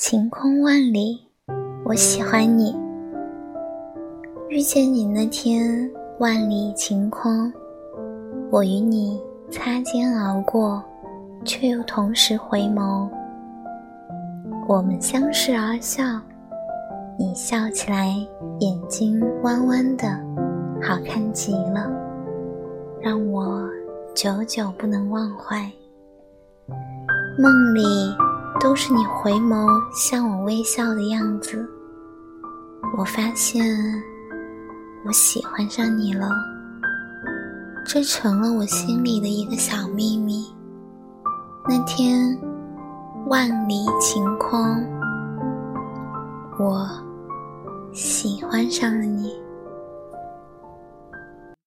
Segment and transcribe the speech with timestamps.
[0.00, 1.20] 晴空万里，
[1.84, 2.74] 我喜欢你。
[4.48, 7.52] 遇见你那天，万里晴空，
[8.50, 10.82] 我与你擦肩而过，
[11.44, 13.06] 却又同时回眸。
[14.66, 16.02] 我们相视而笑，
[17.18, 18.16] 你笑起来
[18.60, 20.08] 眼睛弯弯的，
[20.82, 21.92] 好看极了，
[23.02, 23.68] 让我
[24.14, 25.70] 久久不能忘怀。
[27.38, 27.82] 梦里
[28.60, 31.66] 都是你回眸向我微笑的样子，
[32.96, 33.64] 我发现
[35.06, 36.28] 我喜欢上你了，
[37.86, 40.46] 这成了我心里的一个小秘密。
[41.66, 42.38] 那天
[43.28, 44.86] 万里晴空，
[46.58, 46.86] 我
[47.94, 49.32] 喜欢上了你。